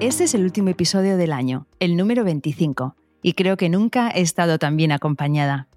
[0.00, 4.22] Este es el último episodio del año, el número 25, y creo que nunca he
[4.22, 5.68] estado tan bien acompañada.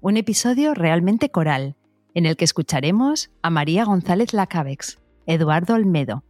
[0.00, 1.74] Un episodio realmente coral,
[2.14, 6.22] en el que escucharemos a María González Lacabex, Eduardo Olmedo,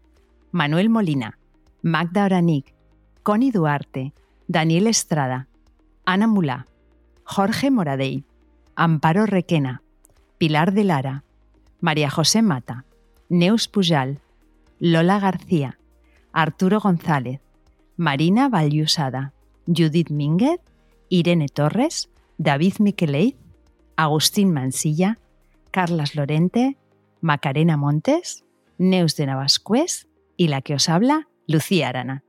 [0.52, 1.38] Manuel Molina,
[1.82, 2.74] Magda Oranic,
[3.22, 4.14] Connie Duarte,
[4.48, 5.46] Daniel Estrada,
[6.06, 6.66] Ana Mulá,
[7.24, 8.24] Jorge Moradei,
[8.74, 9.82] Amparo Requena,
[10.38, 11.24] Pilar de Lara,
[11.78, 12.86] María José Mata,
[13.28, 14.20] Neus Pujal,
[14.78, 15.76] Lola García,
[16.34, 17.40] Arturo González,
[17.96, 19.32] Marina Valliusada,
[19.68, 20.60] Judith Mínguez,
[21.08, 23.36] Irene Torres, David Miqueleiz,
[23.94, 25.20] Agustín Mansilla,
[25.70, 26.76] Carlas Lorente,
[27.20, 28.44] Macarena Montes,
[28.78, 32.24] Neus de Navascués y la que os habla, Lucía Arana.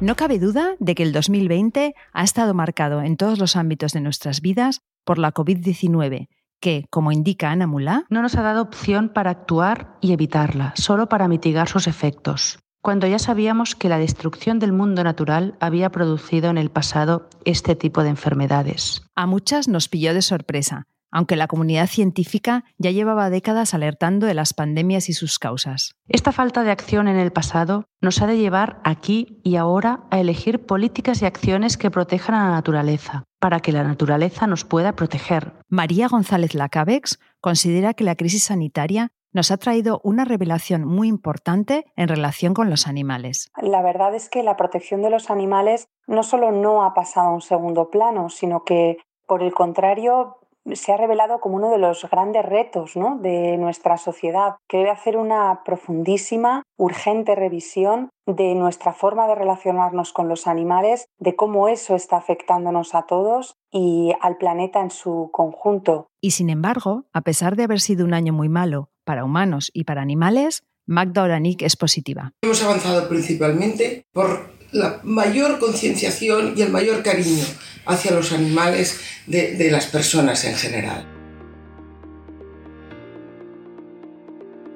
[0.00, 4.00] No cabe duda de que el 2020 ha estado marcado en todos los ámbitos de
[4.00, 6.28] nuestras vidas por la COVID-19,
[6.60, 11.08] que, como indica Ana Mulá, no nos ha dado opción para actuar y evitarla, solo
[11.08, 12.58] para mitigar sus efectos.
[12.80, 17.74] Cuando ya sabíamos que la destrucción del mundo natural había producido en el pasado este
[17.74, 19.02] tipo de enfermedades.
[19.16, 24.34] A muchas nos pilló de sorpresa, aunque la comunidad científica ya llevaba décadas alertando de
[24.34, 25.96] las pandemias y sus causas.
[26.08, 30.20] Esta falta de acción en el pasado nos ha de llevar aquí y ahora a
[30.20, 34.94] elegir políticas y acciones que protejan a la naturaleza, para que la naturaleza nos pueda
[34.94, 35.52] proteger.
[35.68, 41.84] María González Lacabex considera que la crisis sanitaria nos ha traído una revelación muy importante
[41.96, 43.50] en relación con los animales.
[43.60, 47.34] La verdad es que la protección de los animales no solo no ha pasado a
[47.34, 50.38] un segundo plano, sino que, por el contrario,
[50.74, 55.16] se ha revelado como uno de los grandes retos de nuestra sociedad, que debe hacer
[55.16, 61.94] una profundísima, urgente revisión de nuestra forma de relacionarnos con los animales, de cómo eso
[61.94, 66.06] está afectándonos a todos y al planeta en su conjunto.
[66.20, 69.84] Y sin embargo, a pesar de haber sido un año muy malo para humanos y
[69.84, 72.32] para animales, Magda Oranik es positiva.
[72.42, 77.44] Hemos avanzado principalmente por la mayor concienciación y el mayor cariño
[77.86, 81.06] hacia los animales de, las personas en general.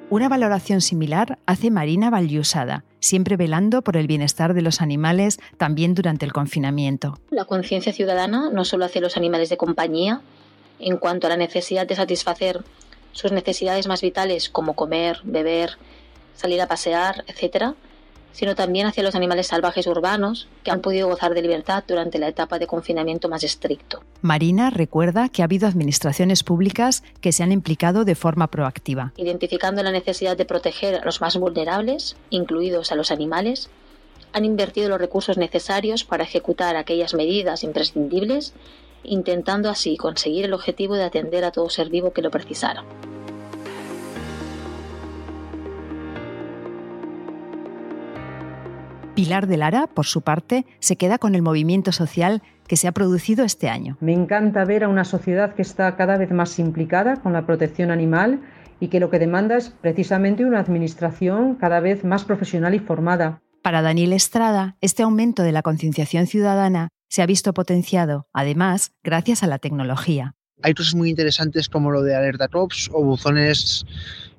[0.09, 5.95] Una valoración similar hace Marina Valliusada, siempre velando por el bienestar de los animales también
[5.95, 7.17] durante el confinamiento.
[7.31, 10.21] La conciencia ciudadana no solo hacia los animales de compañía,
[10.79, 12.63] en cuanto a la necesidad de satisfacer
[13.11, 15.77] sus necesidades más vitales como comer, beber,
[16.35, 17.75] salir a pasear, etc.,
[18.33, 22.27] sino también hacia los animales salvajes urbanos que han podido gozar de libertad durante la
[22.27, 24.03] etapa de confinamiento más estricto.
[24.21, 29.13] Marina recuerda que ha habido administraciones públicas que se han implicado de forma proactiva.
[29.15, 33.69] Identificando la necesidad de proteger a los más vulnerables, incluidos a los animales,
[34.33, 38.53] han invertido los recursos necesarios para ejecutar aquellas medidas imprescindibles,
[39.03, 42.83] intentando así conseguir el objetivo de atender a todo ser vivo que lo precisara.
[49.23, 52.91] Pilar de Lara, por su parte, se queda con el movimiento social que se ha
[52.91, 53.95] producido este año.
[54.01, 57.89] Me encanta ver a una sociedad que está cada vez más implicada con la protección
[57.89, 58.41] animal
[58.81, 63.41] y que lo que demanda es precisamente una administración cada vez más profesional y formada.
[63.61, 69.41] Para Daniel Estrada, este aumento de la concienciación ciudadana se ha visto potenciado, además, gracias
[69.41, 70.35] a la tecnología.
[70.63, 73.85] Hay cosas muy interesantes como lo de alerta tops o buzones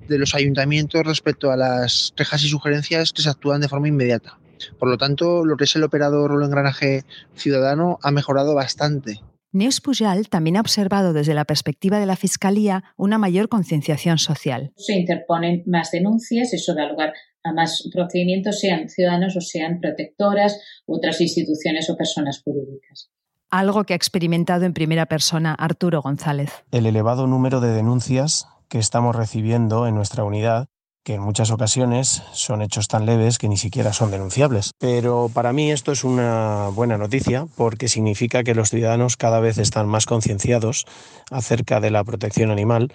[0.07, 4.37] de los ayuntamientos respecto a las quejas y sugerencias que se actúan de forma inmediata.
[4.77, 7.03] Por lo tanto, lo que es el operador o el engranaje
[7.35, 9.21] ciudadano ha mejorado bastante.
[9.55, 14.73] Neus Pujal también ha observado desde la perspectiva de la Fiscalía una mayor concienciación social.
[14.75, 20.59] Se interponen más denuncias, eso da lugar a más procedimientos, sean ciudadanos o sean protectoras,
[20.85, 23.09] otras instituciones o personas jurídicas.
[23.49, 26.51] Algo que ha experimentado en primera persona Arturo González.
[26.71, 30.67] El elevado número de denuncias que estamos recibiendo en nuestra unidad
[31.05, 34.71] que en muchas ocasiones son hechos tan leves que ni siquiera son denunciables.
[34.79, 39.59] Pero para mí esto es una buena noticia porque significa que los ciudadanos cada vez
[39.59, 40.85] están más concienciados
[41.29, 42.91] acerca de la protección animal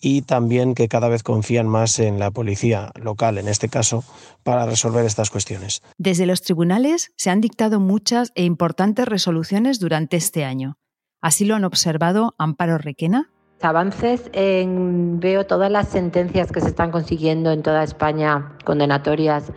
[0.00, 4.04] y también que cada vez confían más en la policía local, en este caso,
[4.42, 5.82] para resolver estas cuestiones.
[5.98, 10.78] Desde los tribunales se han dictado muchas e importantes resoluciones durante este año.
[11.20, 13.30] Así lo han observado Amparo Requena,
[13.62, 19.52] avances en, veo todas las sentencias que se están consiguiendo en toda España condenatorias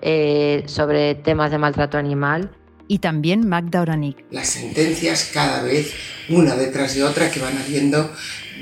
[0.00, 2.50] eh, sobre temas de maltrato animal.
[2.88, 4.24] Y también Magda Oranik.
[4.30, 5.94] Las sentencias cada vez
[6.28, 8.10] una detrás de otra que van habiendo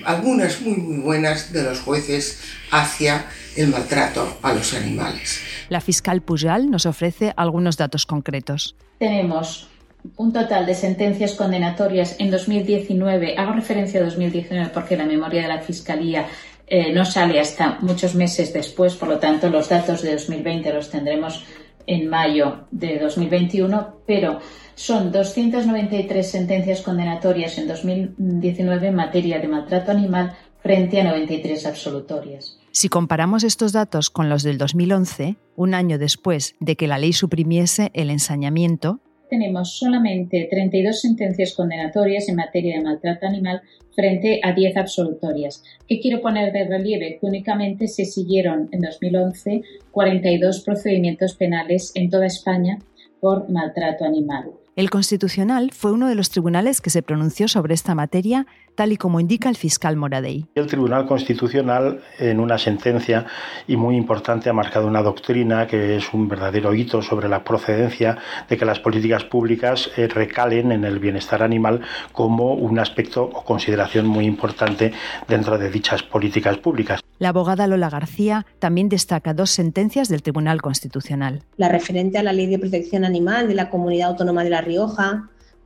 [0.04, 2.40] algunas muy muy buenas de los jueces
[2.70, 3.26] hacia
[3.56, 5.40] el maltrato a los animales.
[5.68, 8.76] La fiscal Pujal nos ofrece algunos datos concretos.
[8.98, 9.68] Tenemos
[10.16, 13.36] un total de sentencias condenatorias en 2019.
[13.36, 16.26] Hago referencia a 2019 porque la memoria de la Fiscalía
[16.66, 20.90] eh, no sale hasta muchos meses después, por lo tanto los datos de 2020 los
[20.90, 21.44] tendremos
[21.86, 24.38] en mayo de 2021, pero
[24.74, 32.58] son 293 sentencias condenatorias en 2019 en materia de maltrato animal frente a 93 absolutorias.
[32.70, 37.12] Si comparamos estos datos con los del 2011, un año después de que la ley
[37.12, 43.62] suprimiese el ensañamiento, tenemos solamente 32 sentencias condenatorias en materia de maltrato animal
[43.94, 45.62] frente a 10 absolutorias.
[45.88, 47.18] ¿Qué quiero poner de relieve?
[47.18, 52.78] Que únicamente se siguieron en 2011 42 procedimientos penales en toda España
[53.20, 54.50] por maltrato animal.
[54.80, 58.46] El Constitucional fue uno de los tribunales que se pronunció sobre esta materia,
[58.76, 60.46] tal y como indica el fiscal Moradey.
[60.54, 63.26] El Tribunal Constitucional, en una sentencia
[63.68, 68.16] y muy importante, ha marcado una doctrina que es un verdadero hito sobre la procedencia
[68.48, 71.82] de que las políticas públicas eh, recalen en el bienestar animal
[72.12, 74.94] como un aspecto o consideración muy importante
[75.28, 77.02] dentro de dichas políticas públicas.
[77.18, 81.42] La abogada Lola García también destaca dos sentencias del Tribunal Constitucional.
[81.58, 84.62] La referente a la Ley de Protección Animal de la Comunidad Autónoma de La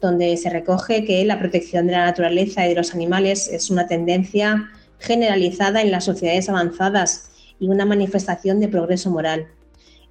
[0.00, 3.86] Donde se recoge que la protección de la naturaleza y de los animales es una
[3.86, 9.46] tendencia generalizada en las sociedades avanzadas y una manifestación de progreso moral.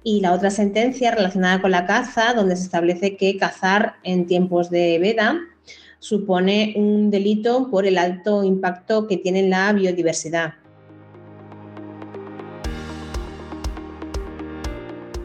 [0.02, 4.70] Y la otra sentencia relacionada con la caza, donde se establece que cazar en tiempos
[4.70, 5.38] de veda
[5.98, 10.54] supone un delito por el alto impacto que tiene en la biodiversidad.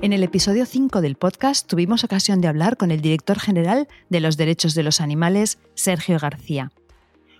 [0.01, 4.21] En el episodio 5 del podcast tuvimos ocasión de hablar con el director general de
[4.21, 6.71] los derechos de los animales, Sergio García.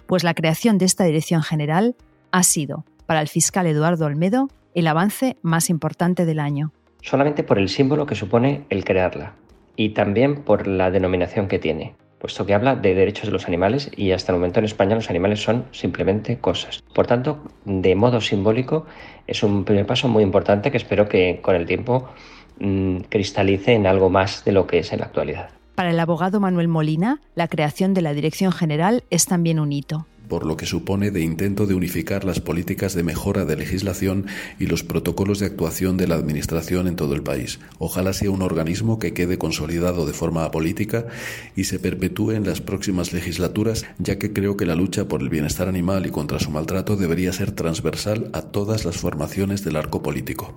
[0.08, 1.96] Pues la creación de esta dirección general
[2.32, 6.74] ha sido, para el fiscal Eduardo Olmedo, el avance más importante del año.
[7.02, 9.36] Solamente por el símbolo que supone el crearla
[9.78, 13.90] y también por la denominación que tiene, puesto que habla de derechos de los animales
[13.96, 16.84] y hasta el momento en España los animales son simplemente cosas.
[16.94, 18.86] Por tanto, de modo simbólico,
[19.28, 22.10] es un primer paso muy importante que espero que con el tiempo
[22.60, 25.50] Mm, cristalice en algo más de lo que es en la actualidad.
[25.76, 30.06] Para el abogado Manuel Molina, la creación de la Dirección General es también un hito
[30.30, 34.28] por lo que supone de intento de unificar las políticas de mejora de legislación
[34.60, 37.60] y los protocolos de actuación de la Administración en todo el país.
[37.80, 41.08] Ojalá sea un organismo que quede consolidado de forma política
[41.56, 45.30] y se perpetúe en las próximas legislaturas, ya que creo que la lucha por el
[45.30, 50.04] bienestar animal y contra su maltrato debería ser transversal a todas las formaciones del arco
[50.04, 50.54] político.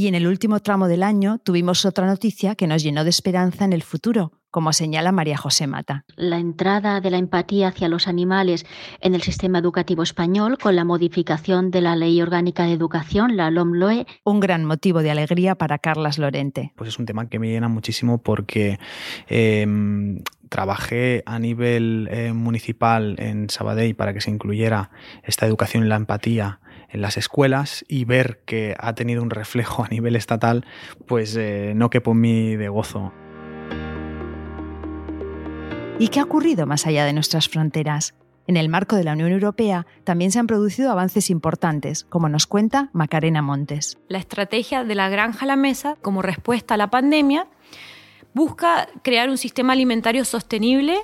[0.00, 3.66] Y en el último tramo del año tuvimos otra noticia que nos llenó de esperanza
[3.66, 6.06] en el futuro, como señala María José Mata.
[6.16, 8.64] La entrada de la empatía hacia los animales
[9.02, 13.50] en el sistema educativo español con la modificación de la Ley Orgánica de Educación, la
[13.50, 14.06] LOMLOE.
[14.24, 16.72] Un gran motivo de alegría para Carlas Lorente.
[16.76, 18.78] Pues es un tema que me llena muchísimo porque
[19.28, 24.92] em, trabajé a nivel eh, municipal en Sabadell para que se incluyera
[25.24, 29.84] esta educación en la empatía en las escuelas y ver que ha tenido un reflejo
[29.84, 30.64] a nivel estatal,
[31.06, 33.12] pues eh, no que por mí de gozo.
[35.98, 38.14] ¿Y qué ha ocurrido más allá de nuestras fronteras?
[38.46, 42.46] En el marco de la Unión Europea también se han producido avances importantes, como nos
[42.46, 43.98] cuenta Macarena Montes.
[44.08, 47.46] La estrategia de la granja a la mesa, como respuesta a la pandemia,
[48.34, 50.96] busca crear un sistema alimentario sostenible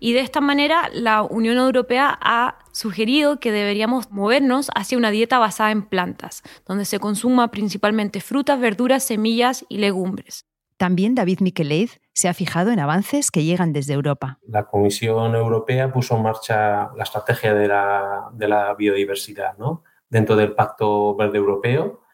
[0.00, 5.38] y de esta manera la Unión Europea ha sugerido que deberíamos movernos hacia una dieta
[5.38, 10.46] basada en plantas, donde se consuma principalmente frutas, verduras, semillas y legumbres.
[10.76, 14.38] También David Miqueleiz se ha fijado en avances que llegan desde Europa.
[14.46, 19.84] La Comisión Europea puso en marcha la estrategia de la, de la biodiversidad ¿no?
[20.10, 22.05] dentro del Pacto Verde Europeo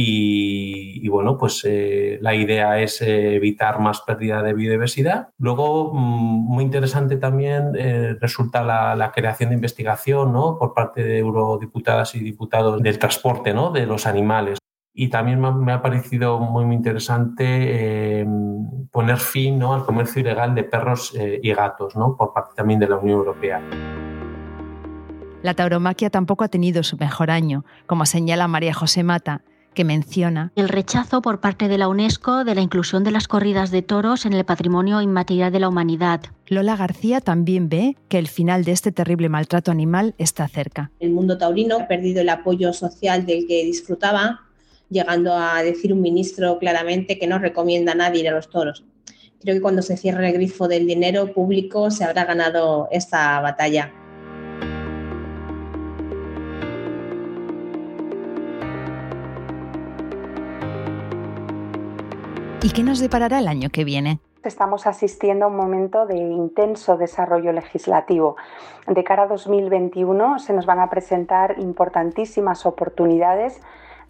[0.00, 5.30] y, bueno, pues eh, la idea es eh, evitar más pérdida de biodiversidad.
[5.38, 10.56] Luego, mm, muy interesante también eh, resulta la, creación de investigación ¿no?
[10.56, 13.72] por parte de eurodiputadas y diputados del transporte ¿no?
[13.72, 14.58] de los animales.
[14.94, 18.24] Y también me ha parecido muy, muy interesante
[18.92, 19.74] poner fin ¿no?
[19.74, 22.16] al comercio ilegal de perros y gatos ¿no?
[22.16, 23.60] por parte también de la Unión Europea.
[25.42, 29.42] La tauromaquia tampoco ha tenido su mejor año, como señala María José Mata,
[29.74, 33.70] que menciona el rechazo por parte de la UNESCO de la inclusión de las corridas
[33.70, 36.20] de toros en el patrimonio inmaterial de la humanidad.
[36.46, 40.90] Lola García también ve que el final de este terrible maltrato animal está cerca.
[41.00, 44.40] El mundo taurino ha perdido el apoyo social del que disfrutaba,
[44.90, 48.84] llegando a decir un ministro claramente que no recomienda a nadie ir a los toros.
[49.40, 53.92] Creo que cuando se cierre el grifo del dinero público se habrá ganado esta batalla.
[62.60, 64.18] ¿Y qué nos deparará el año que viene?
[64.42, 68.36] Estamos asistiendo a un momento de intenso desarrollo legislativo.
[68.88, 73.60] De cara a 2021 se nos van a presentar importantísimas oportunidades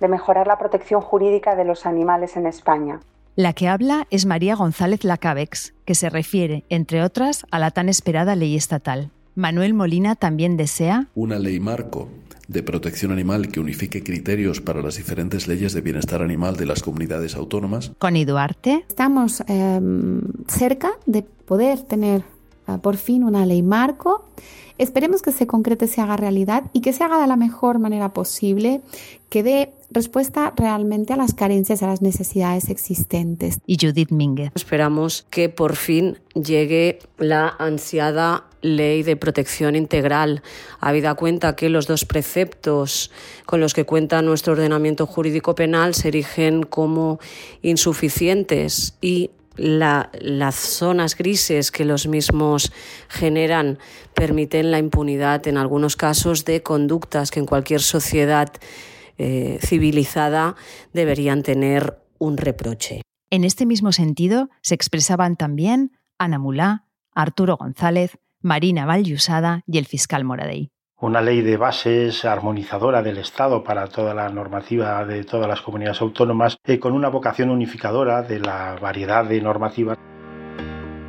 [0.01, 3.01] de mejorar la protección jurídica de los animales en España.
[3.37, 7.91] La que habla es María González Lacabex, que se refiere, entre otras, a la tan
[7.91, 9.11] esperada ley estatal.
[9.39, 12.09] Manuel Molina también desea una ley marco
[12.49, 16.83] de protección animal que unifique criterios para las diferentes leyes de bienestar animal de las
[16.83, 17.93] comunidades autónomas.
[18.01, 18.85] Con Duarte.
[18.89, 19.81] Estamos eh,
[20.49, 22.25] cerca de poder tener
[22.67, 24.29] uh, por fin una ley marco.
[24.77, 28.13] Esperemos que se concrete, se haga realidad y que se haga de la mejor manera
[28.13, 28.81] posible,
[29.29, 33.59] que dé respuesta realmente a las carencias, a las necesidades existentes.
[33.67, 34.53] Y Judith Mínguez.
[34.55, 40.43] Esperamos que por fin llegue la ansiada ley de protección integral,
[40.81, 43.11] habida cuenta que los dos preceptos
[43.47, 47.21] con los que cuenta nuestro ordenamiento jurídico penal se erigen como
[47.63, 52.73] insuficientes y las zonas grises que los mismos
[53.09, 53.79] generan
[54.15, 58.53] permiten la impunidad en algunos casos de conductas que en cualquier sociedad
[59.19, 60.57] eh, civilizada
[60.93, 63.03] deberían tener un reproche.
[63.31, 69.87] En este mismo sentido se expresaban también Ana Mulá, Arturo González, Marina Valyusada y el
[69.87, 70.71] fiscal Moradey.
[71.01, 76.01] Una ley de bases armonizadora del Estado para toda la normativa de todas las comunidades
[76.01, 79.97] autónomas, eh, con una vocación unificadora de la variedad de normativas.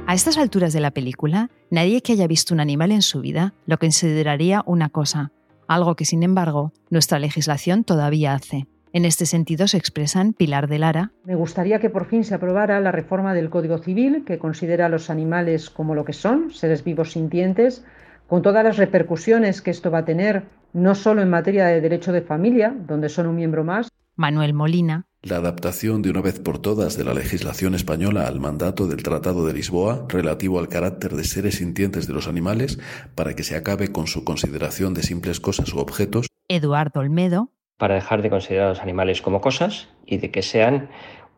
[0.06, 3.54] A estas alturas de la película, nadie que haya visto un animal en su vida
[3.66, 5.32] lo consideraría una cosa,
[5.70, 8.68] algo que sin embargo nuestra legislación todavía hace.
[8.92, 11.12] En este sentido se expresan Pilar de Lara.
[11.24, 14.90] Me gustaría que por fin se aprobara la reforma del Código Civil que considera a
[14.90, 17.86] los animales como lo que son, seres vivos sintientes,
[18.28, 22.12] con todas las repercusiones que esto va a tener, no solo en materia de derecho
[22.12, 23.90] de familia, donde son un miembro más.
[24.16, 25.06] Manuel Molina.
[25.22, 29.46] La adaptación de una vez por todas de la legislación española al mandato del Tratado
[29.46, 32.80] de Lisboa relativo al carácter de seres sintientes de los animales
[33.16, 36.28] para que se acabe con su consideración de simples cosas u objetos.
[36.48, 40.90] Eduardo Olmedo para dejar de considerar a los animales como cosas y de que sean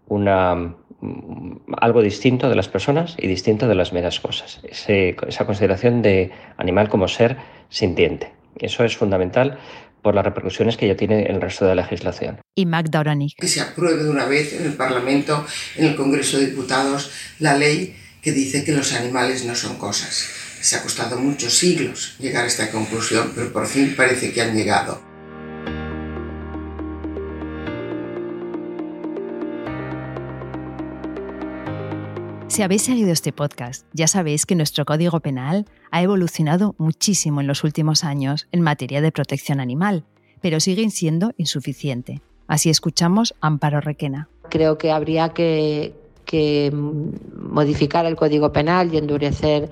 [0.07, 4.61] una, mm, algo distinto de las personas y distinto de las meras cosas.
[4.63, 7.37] esa consideración de animal como ser
[7.69, 8.31] sintiente.
[8.57, 9.57] Eso es fundamental
[10.01, 12.39] por las repercusiones que ya tiene el resto de la legislación.
[12.55, 13.03] Y Magda
[13.37, 17.57] Que se apruebe de una vez en el Parlamento, en el Congreso de Diputados, la
[17.57, 20.29] ley que dice que los animales no son cosas.
[20.61, 24.55] Se ha costado muchos siglos llegar a esta conclusión, pero por fin parece que han
[24.55, 25.10] llegado.
[32.51, 37.47] Si habéis seguido este podcast, ya sabéis que nuestro Código Penal ha evolucionado muchísimo en
[37.47, 40.03] los últimos años en materia de protección animal,
[40.41, 42.19] pero sigue siendo insuficiente.
[42.47, 44.27] Así escuchamos Amparo Requena.
[44.49, 45.93] Creo que habría que,
[47.37, 49.69] modificar el Código Penal y endurecer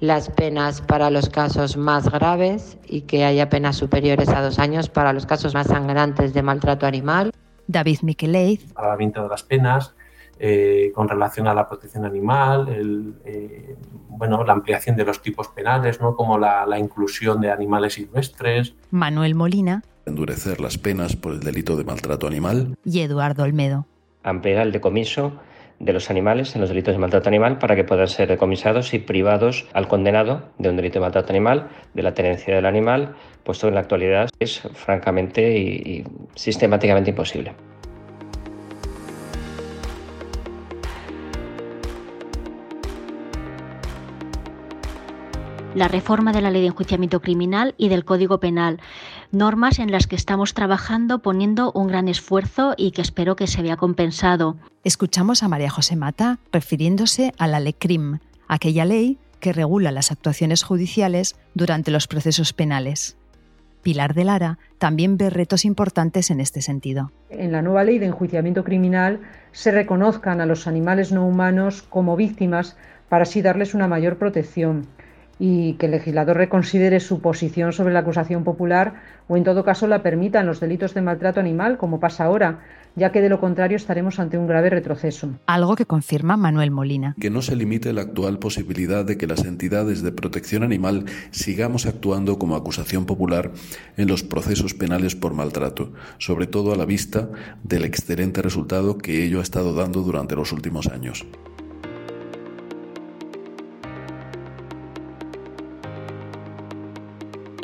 [0.00, 4.88] las penas para los casos más graves y que haya penas superiores a dos años
[4.88, 7.30] para los casos más sangrantes de maltrato animal.
[7.68, 8.66] David Miqueleiz.
[8.74, 9.94] Agravamiento de las penas,
[10.40, 13.76] eh, con relación a la protección animal, eh,
[14.08, 16.14] bueno, la ampliación de los tipos penales, ¿no?
[16.14, 18.74] como la, inclusión de animales silvestres.
[18.90, 19.82] Manuel Molina.
[20.06, 22.76] Endurecer las penas por el delito de maltrato animal.
[22.84, 23.86] Y Eduardo Olmedo.
[24.22, 25.32] Ampliar el decomiso
[25.80, 29.00] de los animales en los delitos de maltrato animal para que puedan ser decomisados y
[29.00, 33.14] privados al condenado de un delito de maltrato animal de la tenencia del animal,
[33.44, 36.04] puesto que en la actualidad es francamente y
[36.34, 37.54] sistemáticamente imposible.
[45.78, 48.80] La reforma de la ley de enjuiciamiento criminal y del Código Penal,
[49.30, 53.62] normas en las que estamos trabajando poniendo un gran esfuerzo y que espero que se
[53.62, 54.56] vea compensado.
[54.82, 58.18] Escuchamos a María José Mata refiriéndose a la LECRIM,
[58.48, 63.16] aquella ley que regula las actuaciones judiciales durante los procesos penales.
[63.82, 67.12] Pilar de Lara también ve retos importantes en este sentido.
[67.30, 69.20] En la nueva ley de enjuiciamiento criminal
[69.52, 72.76] se reconozcan a los animales no humanos como víctimas
[73.08, 74.88] para así darles una mayor protección
[75.38, 78.94] y que el legislador reconsidere su posición sobre la acusación popular
[79.28, 82.60] o en todo caso la permita en los delitos de maltrato animal, como pasa ahora,
[82.96, 85.30] ya que de lo contrario estaremos ante un grave retroceso.
[85.46, 87.14] Algo que confirma Manuel Molina.
[87.20, 91.86] Que no se limite la actual posibilidad de que las entidades de protección animal sigamos
[91.86, 93.52] actuando como acusación popular
[93.96, 97.28] en los procesos penales por maltrato, sobre todo a la vista
[97.62, 101.26] del excelente resultado que ello ha estado dando durante los últimos años.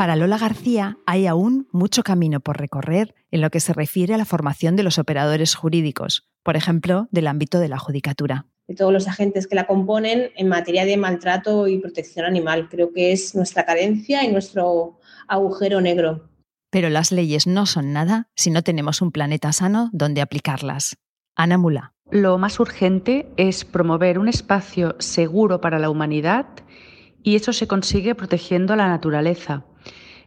[0.04, 4.18] Para Lola García hay aún mucho camino por recorrer en lo que se refiere a
[4.18, 8.44] la formación de los operadores jurídicos, por ejemplo, del ámbito de la judicatura.
[8.68, 12.68] De todos los agentes que la componen en materia de maltrato y protección animal.
[12.68, 16.28] Creo que es nuestra carencia y nuestro agujero negro.
[16.68, 20.98] Pero las leyes no son nada si no tenemos un planeta sano donde aplicarlas.
[21.34, 21.94] Ana Mula.
[22.10, 26.46] Lo más urgente es promover un espacio seguro para la humanidad
[27.24, 29.64] y eso se consigue protegiendo la naturaleza,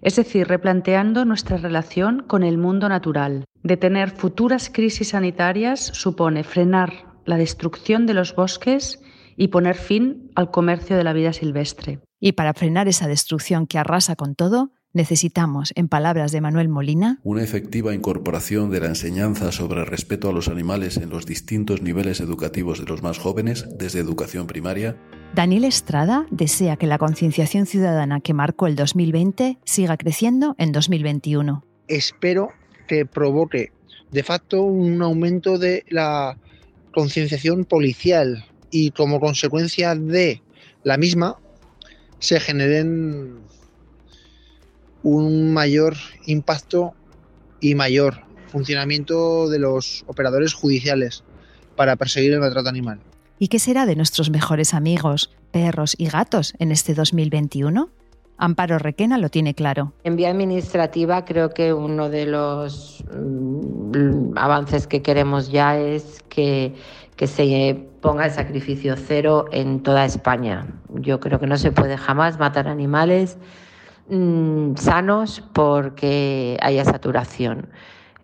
[0.01, 3.45] es decir, replanteando nuestra relación con el mundo natural.
[3.63, 8.99] Detener futuras crisis sanitarias supone frenar la destrucción de los bosques
[9.37, 11.99] y poner fin al comercio de la vida silvestre.
[12.19, 17.19] Y para frenar esa destrucción que arrasa con todo, necesitamos, en palabras de Manuel Molina,
[17.23, 21.83] una efectiva incorporación de la enseñanza sobre el respeto a los animales en los distintos
[21.83, 24.97] niveles educativos de los más jóvenes, desde educación primaria.
[25.35, 31.63] Daniel Estrada desea que la concienciación ciudadana que marcó el 2020 siga creciendo en 2021.
[31.87, 32.49] Espero
[32.87, 33.71] que provoque
[34.11, 36.37] de facto un aumento de la
[36.91, 40.41] concienciación policial y como consecuencia de
[40.83, 41.37] la misma
[42.19, 43.39] se generen
[45.03, 46.93] un mayor impacto
[47.59, 51.23] y mayor funcionamiento de los operadores judiciales
[51.75, 52.99] para perseguir el maltrato animal.
[53.39, 57.89] ¿Y qué será de nuestros mejores amigos, perros y gatos en este 2021?
[58.39, 59.93] Amparo Requena lo tiene claro.
[60.03, 66.73] En vía administrativa creo que uno de los mm, avances que queremos ya es que,
[67.15, 70.67] que se ponga el sacrificio cero en toda España.
[70.95, 73.37] Yo creo que no se puede jamás matar animales
[74.09, 77.69] mm, sanos porque haya saturación.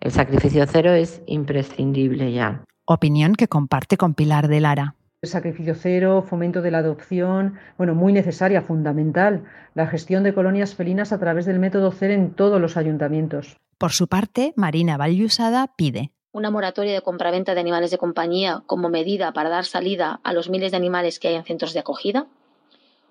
[0.00, 2.64] El sacrificio cero es imprescindible ya.
[2.84, 4.94] Opinión que comparte con Pilar de Lara.
[5.24, 10.74] El sacrificio cero, fomento de la adopción, bueno, muy necesaria, fundamental, la gestión de colonias
[10.74, 13.56] felinas a través del método CER en todos los ayuntamientos.
[13.78, 18.90] Por su parte, Marina Vallusada pide una moratoria de compraventa de animales de compañía como
[18.90, 22.26] medida para dar salida a los miles de animales que hay en centros de acogida,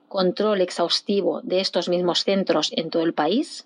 [0.08, 3.66] control exhaustivo de estos mismos centros en todo el país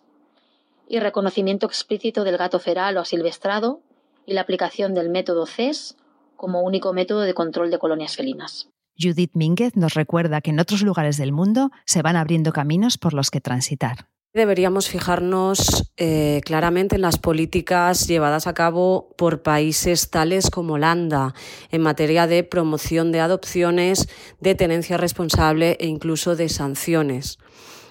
[0.87, 3.81] y reconocimiento explícito del gato feral o asilvestrado
[4.25, 5.97] y la aplicación del método CES
[6.37, 8.69] como único método de control de colonias felinas.
[8.97, 13.13] Judith Mínguez nos recuerda que en otros lugares del mundo se van abriendo caminos por
[13.13, 14.07] los que transitar.
[14.33, 21.33] Deberíamos fijarnos eh, claramente en las políticas llevadas a cabo por países tales como Holanda
[21.71, 24.07] en materia de promoción de adopciones,
[24.39, 27.39] de tenencia responsable e incluso de sanciones,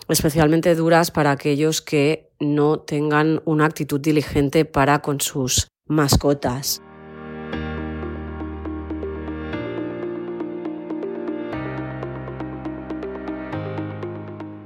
[0.08, 6.80] especialmente duras para aquellos que no tengan una actitud diligente para con sus mascotas.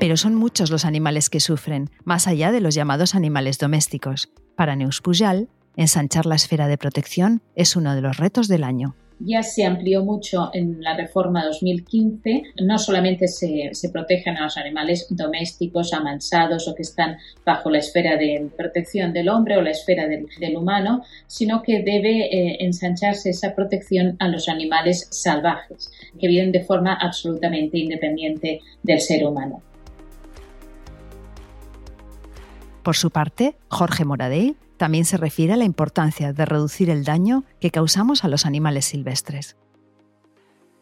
[0.01, 4.31] Pero son muchos los animales que sufren, más allá de los llamados animales domésticos.
[4.57, 8.97] Para Neus Pujal, ensanchar la esfera de protección es uno de los retos del año
[9.21, 12.43] ya se amplió mucho en la reforma 2015.
[12.63, 18.17] No solamente se, protegen a los animales domésticos, amansados o que están bajo la esfera
[18.17, 23.31] de protección del hombre o la esfera del, del humano, sino que debe eh, ensancharse
[23.31, 29.63] esa protección a los animales salvajes, que viven de forma absolutamente independiente del ser humano.
[32.83, 37.45] Por su parte, Jorge Moradell también se refiere a la importancia de reducir el daño
[37.61, 39.57] que causamos a los animales silvestres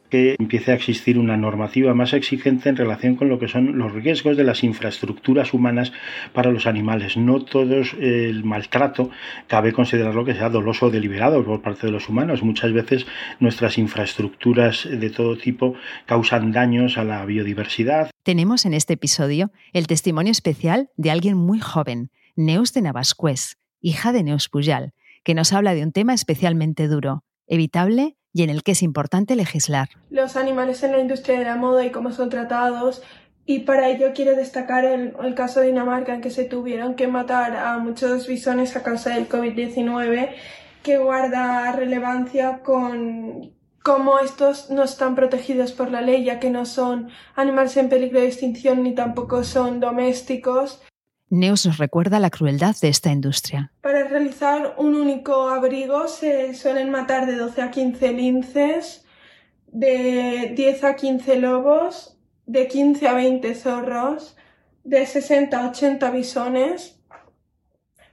[0.08, 3.92] que empiece a existir una normativa más exigente en relación con lo que son los
[3.92, 5.92] riesgos de las infraestructuras humanas
[6.32, 7.16] para los animales.
[7.16, 9.10] No todo el maltrato
[9.46, 12.42] cabe considerarlo que sea doloso o deliberado por parte de los humanos.
[12.42, 13.06] Muchas veces
[13.40, 15.74] nuestras infraestructuras de todo tipo
[16.06, 18.10] causan daños a la biodiversidad.
[18.22, 24.12] Tenemos en este episodio el testimonio especial de alguien muy joven, Neus de Navascués, hija
[24.12, 24.92] de Neus Pujal,
[25.24, 29.35] que nos habla de un tema especialmente duro, evitable y en el que es importante
[29.35, 29.88] legislar.
[30.11, 33.03] Los animales en la industria de la moda y cómo son tratados.
[33.46, 37.57] Y para ello quiero destacar el, caso de Dinamarca en que se tuvieron que matar
[37.57, 40.31] a muchos bisones a causa del COVID-19,
[40.85, 43.51] que guarda relevancia con
[43.83, 48.20] cómo estos no están protegidos por la ley, ya que no son animales en peligro
[48.20, 50.81] de extinción ni tampoco son domésticos.
[51.30, 53.72] Neus nos recuerda la crueldad de esta industria.
[53.82, 59.04] Para realizar un único abrigo se suelen matar de 12 a 15 linces,
[59.66, 64.36] de 10 a 15 lobos, de 15 a 20 zorros,
[64.84, 66.98] de 60 a 80 bisones,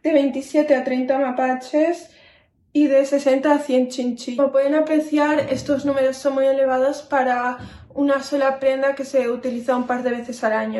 [0.03, 2.09] de 27 a 30 mapaches
[2.73, 4.37] y de 60 a 100 chinchillos.
[4.37, 7.59] Como pueden apreciar, estos números son muy elevados para
[7.93, 10.79] una sola prenda que se utiliza un par de veces al año.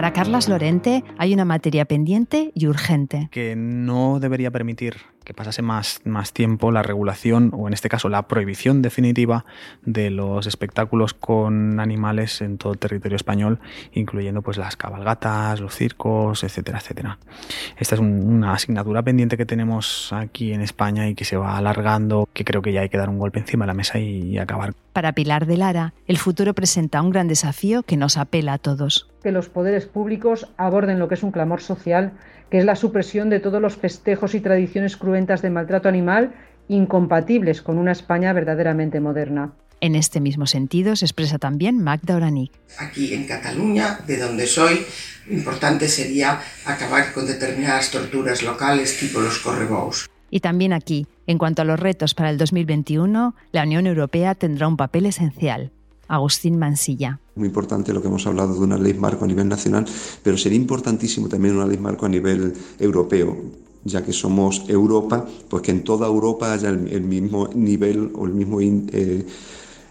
[0.00, 3.28] Para Carlas Lorente hay una materia pendiente y urgente.
[3.30, 8.08] Que no debería permitir que pasase más, más tiempo la regulación o en este caso
[8.08, 9.44] la prohibición definitiva
[9.84, 13.60] de los espectáculos con animales en todo el territorio español,
[13.92, 17.18] incluyendo pues las cabalgatas, los circos, etcétera, etcétera.
[17.76, 22.26] Esta es una asignatura pendiente que tenemos aquí en España y que se va alargando,
[22.32, 24.38] que creo que ya hay que dar un golpe encima de la mesa y, y
[24.38, 24.72] acabar.
[24.94, 29.10] Para Pilar de Lara, el futuro presenta un gran desafío que nos apela a todos.
[29.22, 32.12] Que los poderes públicos aborden lo que es un clamor social
[32.50, 36.32] que es la supresión de todos los festejos y tradiciones cruentas de maltrato animal
[36.68, 39.52] incompatibles con una España verdaderamente moderna.
[39.80, 42.52] En este mismo sentido se expresa también Magda Oranic.
[42.78, 44.84] Aquí en Cataluña, de donde soy,
[45.26, 50.10] lo importante sería acabar con determinadas torturas locales tipo los correbous.
[50.30, 54.68] Y también aquí, en cuanto a los retos para el 2021, la Unión Europea tendrá
[54.68, 55.72] un papel esencial.
[56.10, 57.20] Agustín Mansilla.
[57.36, 59.86] Muy importante lo que hemos hablado de una ley marco a nivel nacional,
[60.22, 63.36] pero sería importantísimo también una ley marco a nivel europeo,
[63.84, 68.26] ya que somos Europa, pues que en toda Europa haya el, el mismo nivel o
[68.26, 69.24] el mismo eh,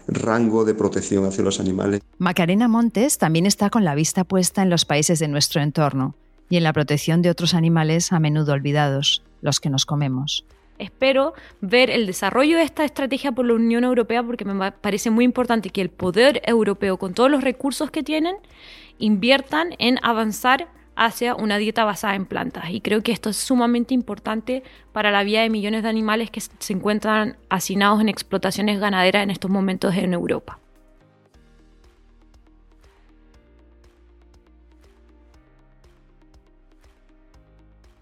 [0.06, 2.02] rango de protección hacia los animales.
[2.18, 6.14] Macarena Montes también está con la vista puesta en los países de nuestro entorno
[6.50, 10.44] y en la protección de otros animales a menudo olvidados, los que nos comemos
[10.80, 15.24] espero ver el desarrollo de esta estrategia por la Unión Europea porque me parece muy
[15.24, 18.36] importante que el poder europeo, con todos los recursos que tienen,
[18.98, 22.70] inviertan en avanzar hacia una dieta basada en plantas.
[22.70, 24.62] Y creo que esto es sumamente importante
[24.92, 29.30] para la vida de millones de animales que se encuentran hacinados en explotaciones ganaderas en
[29.30, 30.58] estos momentos en Europa.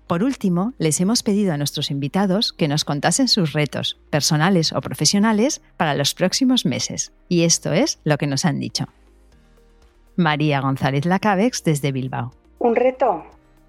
[0.09, 4.81] Por último, les hemos pedido a nuestros invitados que nos contasen sus retos, personales o
[4.81, 7.13] profesionales, para los próximos meses.
[7.29, 8.87] Y esto es lo que nos han dicho.
[10.17, 12.33] María González Lacabex desde Bilbao.
[12.59, 13.23] Un reto,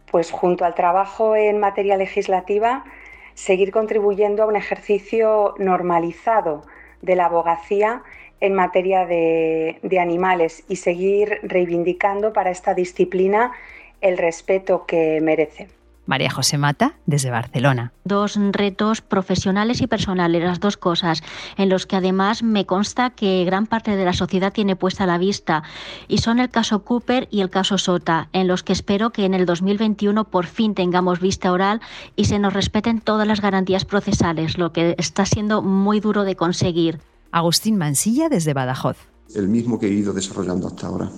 [0.10, 2.86] pues junto al trabajo en materia legislativa,
[3.34, 6.64] seguir contribuyendo a un ejercicio normalizado
[7.02, 8.02] de la abogacía
[8.40, 13.52] en materia de, de animales y seguir reivindicando para esta disciplina
[14.00, 15.68] el respeto que merece.
[16.10, 17.94] María José Mata, desde Barcelona.
[18.04, 21.22] Dos retos profesionales y personales, las dos cosas,
[21.56, 25.20] en los que además me consta que gran parte de la sociedad tiene puesta la
[25.20, 25.62] vista,
[26.08, 29.36] y son el caso Cooper y el caso Sota, en los que espero que en
[29.36, 31.80] el 2021 por fin tengamos vista oral
[32.16, 36.36] y se nos respeten todas las garantías procesales, lo que está siendo muy duro de
[36.36, 37.00] conseguir.
[37.32, 38.98] Agustín Mansilla, desde Badajoz.
[39.36, 41.12] El mismo que he ido desarrollando hasta ahora.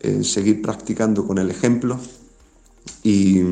[0.00, 1.98] Eh, seguir practicando con el ejemplo
[3.02, 3.42] y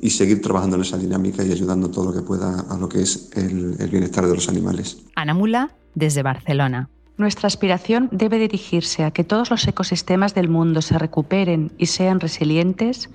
[0.00, 3.02] y seguir trabajando en esa dinámica y ayudando todo lo que pueda a lo que
[3.02, 5.02] es el, el bienestar de los animales.
[5.14, 6.88] Ana Mula, desde Barcelona.
[7.16, 12.18] Nuestra aspiración debe dirigirse a que todos los ecosistemas del mundo se recuperen y sean
[12.18, 13.10] resilientes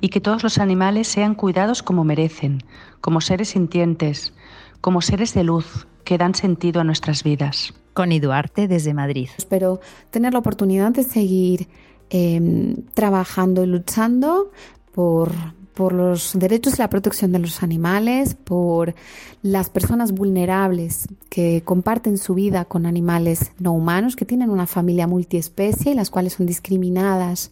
[0.00, 2.62] y que todos los animales sean cuidados como merecen,
[3.00, 4.32] como seres sintientes,
[4.80, 7.74] como seres de luz que dan sentido a nuestras vidas.
[7.94, 9.28] Connie Duarte desde Madrid.
[9.38, 11.66] Espero tener la oportunidad de seguir
[12.10, 14.52] eh, trabajando y luchando
[14.92, 15.32] por,
[15.76, 18.94] por los derechos y la protección de los animales, por
[19.42, 25.06] las personas vulnerables que comparten su vida con animales no humanos, que tienen una familia
[25.06, 27.50] multiespecie y las cuales son discriminadas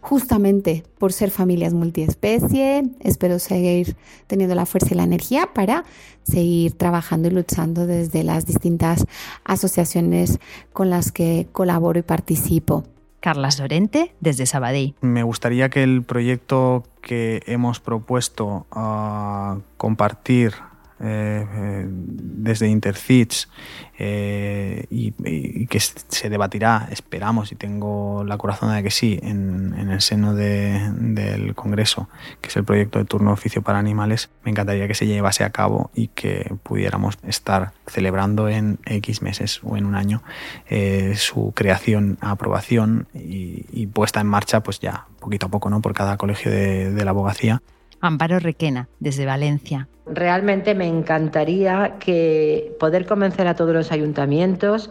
[0.00, 2.84] justamente por ser familias multiespecie.
[3.00, 3.96] Espero seguir
[4.28, 5.84] teniendo la fuerza y la energía para
[6.22, 9.04] seguir trabajando y luchando desde las distintas
[9.44, 10.38] asociaciones
[10.72, 12.84] con las que colaboro y participo.
[13.22, 14.94] Carlas Lorente, desde Sabadell.
[15.00, 20.54] Me gustaría que el proyecto que hemos propuesto a compartir
[21.04, 23.48] eh, eh, desde Intercits
[23.98, 30.00] eh, y, que se debatirá, esperamos y tengo la corazón de que sí, en, el
[30.00, 32.08] seno de, del Congreso,
[32.40, 35.50] que es el proyecto de turno oficio para animales, me encantaría que se llevase a
[35.50, 40.22] cabo y que pudiéramos estar celebrando en X meses o en un año
[41.16, 45.80] su creación, aprobación y, puesta en marcha, pues ya poquito a poco, ¿no?
[45.80, 47.60] Por cada colegio de la abogacía
[48.02, 49.88] Amparo Requena, desde Valencia.
[50.06, 54.90] Realmente me encantaría que poder convencer a todos los ayuntamientos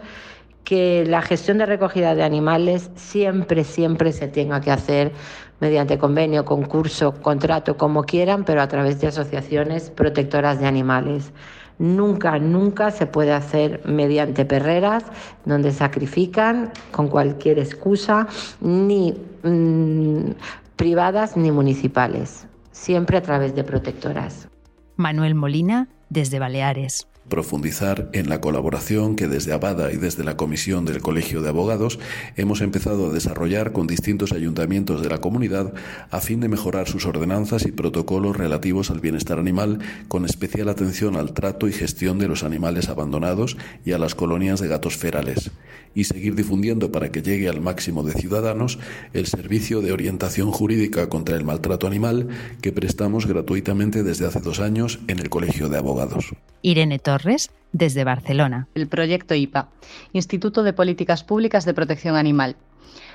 [0.64, 5.12] que la gestión de recogida de animales siempre, siempre se tenga que hacer
[5.60, 11.32] mediante convenio, concurso, contrato, como quieran, pero a través de asociaciones protectoras de animales.
[11.78, 15.04] Nunca, nunca se puede hacer mediante perreras
[15.44, 18.26] donde sacrifican con cualquier excusa,
[18.60, 20.30] ni mmm,
[20.76, 24.48] privadas ni municipales siempre a través de protectoras.
[24.96, 27.06] Manuel Molina, desde Baleares.
[27.32, 31.98] Profundizar en la colaboración que desde Abada y desde la Comisión del Colegio de Abogados
[32.36, 35.72] hemos empezado a desarrollar con distintos ayuntamientos de la comunidad
[36.10, 41.16] a fin de mejorar sus ordenanzas y protocolos relativos al bienestar animal, con especial atención
[41.16, 45.52] al trato y gestión de los animales abandonados y a las colonias de gatos ferales,
[45.94, 48.78] y seguir difundiendo para que llegue al máximo de ciudadanos
[49.14, 52.28] el servicio de orientación jurídica contra el maltrato animal
[52.60, 56.34] que prestamos gratuitamente desde hace dos años en el Colegio de Abogados.
[56.62, 58.66] Irene Torres, desde Barcelona.
[58.74, 59.68] El proyecto IPA,
[60.12, 62.56] Instituto de Políticas Públicas de Protección Animal.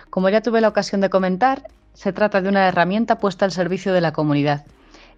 [0.10, 3.92] Como ya tuve la ocasión de comentar, se trata de una herramienta puesta al servicio
[3.92, 4.66] de la comunidad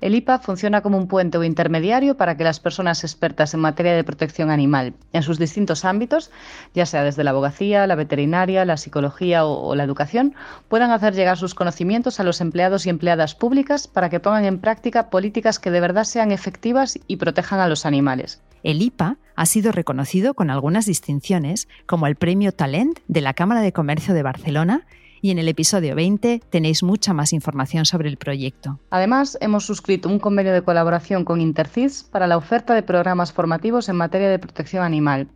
[0.02, 3.94] el IPA funciona como un puente o intermediario para que las personas expertas en materia
[3.94, 6.32] de protección animal, en sus distintos ámbitos,
[6.74, 10.36] ya sea desde la abogacía, la veterinaria, la psicología o, la educación,
[10.70, 14.60] puedan hacer llegar sus conocimientos a los empleados y empleadas públicas para que pongan en
[14.60, 18.40] práctica políticas que de verdad sean efectivas y protejan a los animales.
[18.64, 23.62] El IPA ha sido reconocido con algunas distinciones, como el Premio Talent de la Cámara
[23.62, 24.86] de Comercio de Barcelona
[25.22, 28.80] y en el episodio 20 tenéis mucha más información sobre el proyecto.
[28.90, 33.90] Además, hemos suscrito un convenio de colaboración con Intercis para la oferta de programas formativos
[33.90, 35.28] en materia de protección animal,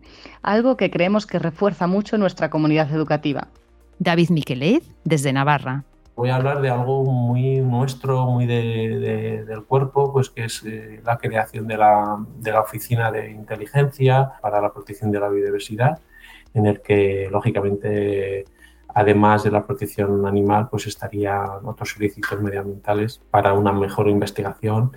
[0.42, 3.48] algo que creemos que refuerza mucho nuestra comunidad educativa.
[4.00, 5.86] David Miquelez, desde Navarra.
[6.16, 11.18] Voy a hablar de algo muy nuestro, muy del cuerpo, pues que es eh, la
[11.18, 16.00] creación de la, de la Oficina de Inteligencia para la Protección de la Biodiversidad,
[16.54, 18.46] en el que, lógicamente,
[18.90, 24.92] además de la protección animal, pues estarían otros servicios medioambientales para una mejor investigación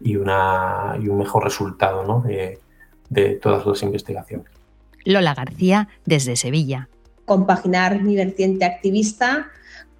[0.00, 2.58] y, una, y un mejor resultado de,
[3.10, 4.46] de todas las investigaciones.
[5.04, 6.88] Lola García, desde Sevilla.
[7.26, 9.50] Compaginar mi vertiente activista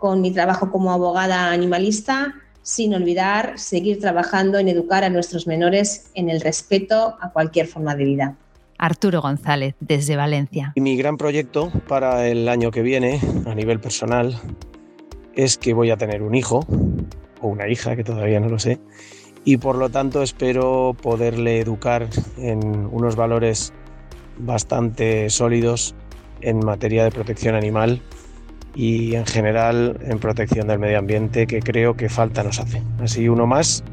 [0.02, 6.10] con mi trabajo como abogada animalista, sin olvidar seguir trabajando en educar a nuestros menores
[6.14, 8.36] en el respeto a cualquier forma de vida.
[8.78, 10.72] Arturo González, desde Valencia.
[10.74, 14.36] Mi gran proyecto para el año que viene, a nivel personal,
[15.34, 16.66] es que voy a tener un hijo
[17.40, 18.80] o una hija, que todavía no lo sé,
[19.44, 23.72] y por lo tanto espero poderle educar en unos valores
[24.36, 25.94] bastante sólidos
[26.40, 28.02] en materia de protección animal
[28.74, 32.82] y en general en protección del medio ambiente que creo que falta nos hace.
[33.00, 33.85] Así uno más,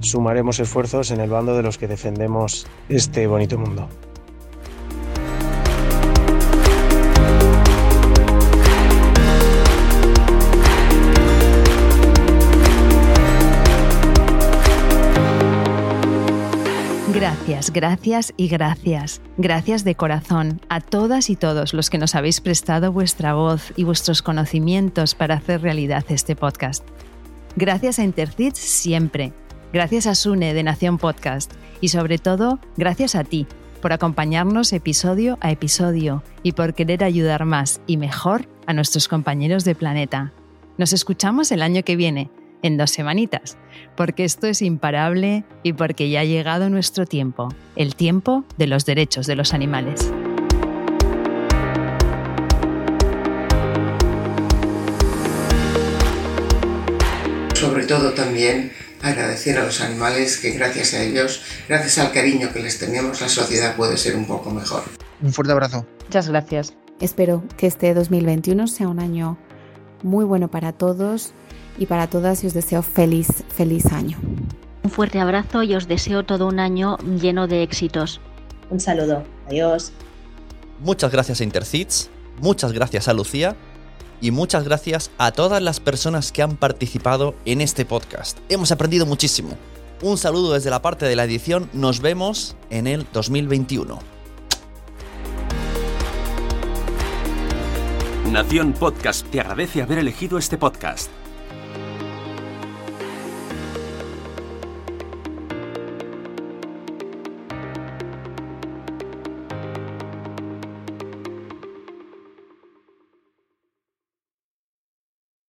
[0.00, 3.88] sumaremos esfuerzos en el bando de los que defendemos este bonito mundo.
[17.72, 19.22] Gracias, y gracias.
[19.38, 23.84] Gracias de corazón a todas y todos los que nos habéis prestado vuestra voz y
[23.84, 26.86] vuestros conocimientos para hacer realidad este podcast.
[27.56, 29.32] Gracias a Intercits siempre.
[29.72, 31.52] Gracias a Sune de Nación Podcast.
[31.80, 33.46] Y sobre todo, gracias a ti
[33.80, 39.64] por acompañarnos episodio a episodio y por querer ayudar más y mejor a nuestros compañeros
[39.64, 40.32] de planeta.
[40.76, 42.30] Nos escuchamos el año que viene
[42.62, 43.56] en dos semanitas,
[43.96, 48.86] porque esto es imparable y porque ya ha llegado nuestro tiempo, el tiempo de los
[48.86, 50.12] derechos de los animales.
[57.54, 62.60] Sobre todo también agradecer a los animales que gracias a ellos, gracias al cariño que
[62.60, 64.82] les tenemos, la sociedad puede ser un poco mejor.
[65.22, 65.86] Un fuerte abrazo.
[66.04, 66.74] Muchas gracias.
[67.00, 69.38] Espero que este 2021 sea un año
[70.02, 71.32] muy bueno para todos
[71.78, 74.18] y para todas y os deseo feliz, feliz año.
[74.82, 78.20] Un fuerte abrazo y os deseo todo un año lleno de éxitos.
[78.70, 79.92] Un saludo, adiós.
[80.80, 82.10] Muchas gracias a Intercits,
[82.40, 83.56] muchas gracias a Lucía
[84.20, 88.38] y muchas gracias a todas las personas que han participado en este podcast.
[88.48, 89.50] Hemos aprendido muchísimo.
[90.02, 93.98] Un saludo desde la parte de la edición, nos vemos en el 2021.
[98.30, 101.10] Nación Podcast te agradece haber elegido este podcast.